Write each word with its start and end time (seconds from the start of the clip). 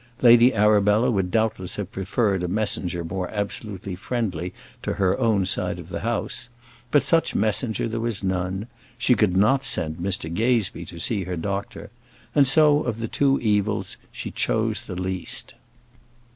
Lady 0.23 0.51
Arabella 0.51 1.11
would 1.11 1.29
doubtless 1.29 1.75
have 1.75 1.91
preferred 1.91 2.41
a 2.41 2.47
messenger 2.47 3.03
more 3.03 3.29
absolutely 3.29 3.93
friendly 3.95 4.51
to 4.81 4.93
her 4.93 5.15
own 5.19 5.45
side 5.45 5.77
of 5.77 5.89
the 5.89 5.99
house; 5.99 6.49
but 6.89 7.03
such 7.03 7.35
messenger 7.35 7.87
there 7.87 7.99
was 7.99 8.23
none: 8.23 8.65
she 8.97 9.13
could 9.13 9.37
not 9.37 9.63
send 9.63 9.97
Mr 9.97 10.33
Gazebee 10.33 10.85
to 10.85 10.97
see 10.97 11.25
her 11.25 11.37
doctor, 11.37 11.91
and 12.33 12.47
so, 12.47 12.81
of 12.81 12.97
the 12.97 13.07
two 13.07 13.39
evils, 13.41 13.95
she 14.11 14.31
chose 14.31 14.81
the 14.81 14.99
least. 14.99 15.53